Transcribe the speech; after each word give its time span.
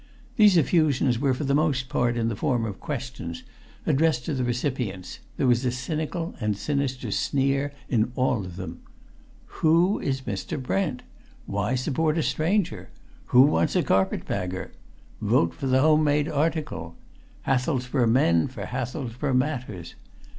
These 0.35 0.57
effusions 0.57 1.19
were 1.19 1.35
for 1.35 1.43
the 1.43 1.53
most 1.53 1.87
part 1.87 2.17
in 2.17 2.27
the 2.27 2.35
form 2.35 2.65
of 2.65 2.79
questions, 2.79 3.43
addressed 3.85 4.25
to 4.25 4.33
the 4.33 4.43
recipients; 4.43 5.19
there 5.37 5.45
was 5.45 5.63
a 5.63 5.69
cynical 5.69 6.33
and 6.39 6.57
sinister 6.57 7.11
sneer 7.11 7.71
in 7.87 8.11
all 8.15 8.43
of 8.43 8.55
them. 8.55 8.79
"Who 9.61 9.99
is 9.99 10.21
Mr. 10.21 10.59
Brent?" 10.59 11.03
"Why 11.45 11.75
Support 11.75 12.17
a 12.17 12.23
Stranger?" 12.23 12.89
"Who 13.27 13.43
Wants 13.43 13.75
a 13.75 13.83
Carpet 13.83 14.25
Bagger?" 14.25 14.71
"Vote 15.21 15.53
for 15.53 15.67
the 15.67 15.81
Home 15.81 16.03
Made 16.03 16.27
Article." 16.27 16.95
"Hathelsborough 17.43 18.09
Men 18.09 18.47
for 18.47 18.65
Hathelsborough 18.65 19.35
Matters." 19.37 19.93